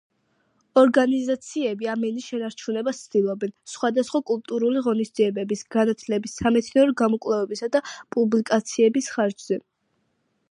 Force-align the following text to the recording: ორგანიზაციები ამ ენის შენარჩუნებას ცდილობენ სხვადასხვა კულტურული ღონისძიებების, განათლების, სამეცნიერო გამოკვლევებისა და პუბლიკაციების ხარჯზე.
ორგანიზაციები 0.81 1.89
ამ 1.95 2.05
ენის 2.07 2.29
შენარჩუნებას 2.29 3.01
ცდილობენ 3.03 3.51
სხვადასხვა 3.73 4.21
კულტურული 4.31 4.81
ღონისძიებების, 4.87 5.61
განათლების, 5.75 6.33
სამეცნიერო 6.41 6.95
გამოკვლევებისა 7.03 7.69
და 7.77 7.83
პუბლიკაციების 8.17 9.11
ხარჯზე. 9.17 9.61